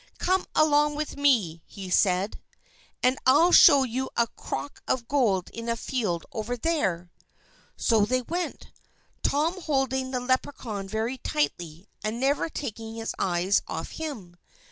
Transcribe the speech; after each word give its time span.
"Come 0.17 0.47
along 0.55 0.95
with 0.95 1.15
me," 1.15 1.61
said 1.91 2.33
he, 2.37 2.41
"and 3.07 3.19
I'll 3.27 3.51
show 3.51 3.83
you 3.83 4.09
a 4.17 4.25
crock 4.25 4.81
of 4.87 5.07
gold 5.07 5.51
in 5.53 5.69
a 5.69 5.75
field 5.77 6.25
over 6.31 6.57
there." 6.57 7.11
So 7.77 8.05
they 8.05 8.23
went, 8.23 8.69
Tom 9.21 9.61
holding 9.61 10.09
the 10.09 10.19
Leprechaun 10.19 10.87
very 10.87 11.19
tightly, 11.19 11.87
and 12.03 12.19
never 12.19 12.49
taking 12.49 12.95
his 12.95 13.13
eyes 13.19 13.61
off 13.67 13.91
him. 13.91 14.37